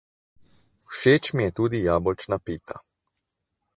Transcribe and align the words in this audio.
Všeč 0.91 1.23
mi 1.35 1.43
je 1.45 1.51
tudi 1.59 1.79
jabolčna 1.85 2.37
pita. 2.47 2.75